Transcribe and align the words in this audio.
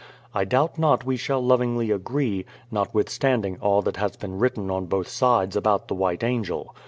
I 0.33 0.45
doubt 0.45 0.79
not 0.79 1.05
we 1.05 1.15
shall 1.15 1.41
lovingly 1.45 1.91
agree, 1.91 2.43
notwithstanding 2.71 3.59
all 3.61 3.83
that 3.83 3.97
has 3.97 4.15
been 4.15 4.39
written 4.39 4.71
on 4.71 4.87
both 4.87 5.07
sides 5.09 5.55
about 5.55 5.89
the 5.89 5.93
White 5.93 6.23
Angel. 6.23 6.73